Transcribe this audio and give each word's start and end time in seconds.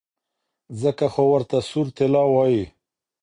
ځکه 0.81 1.05
خو 1.13 1.23
ورته 1.33 1.57
سور 1.69 1.87
طلا 1.97 2.23
وايي. 2.33 2.65